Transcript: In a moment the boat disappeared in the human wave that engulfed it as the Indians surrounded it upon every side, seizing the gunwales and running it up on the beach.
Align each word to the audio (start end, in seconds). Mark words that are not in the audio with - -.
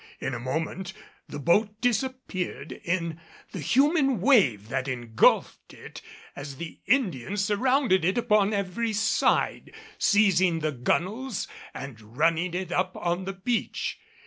In 0.19 0.33
a 0.33 0.39
moment 0.39 0.93
the 1.29 1.37
boat 1.37 1.79
disappeared 1.79 2.71
in 2.71 3.21
the 3.51 3.59
human 3.59 4.19
wave 4.19 4.67
that 4.69 4.87
engulfed 4.87 5.75
it 5.75 6.01
as 6.35 6.55
the 6.55 6.79
Indians 6.87 7.43
surrounded 7.45 8.03
it 8.03 8.17
upon 8.17 8.51
every 8.51 8.93
side, 8.93 9.71
seizing 9.99 10.57
the 10.61 10.71
gunwales 10.71 11.47
and 11.71 12.17
running 12.17 12.55
it 12.55 12.71
up 12.71 12.97
on 12.97 13.25
the 13.25 13.33
beach. 13.33 13.99